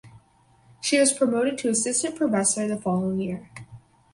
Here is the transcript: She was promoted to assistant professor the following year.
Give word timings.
She 0.81 0.97
was 0.99 1.13
promoted 1.13 1.59
to 1.59 1.69
assistant 1.69 2.15
professor 2.15 2.67
the 2.67 2.75
following 2.75 3.19
year. 3.19 3.51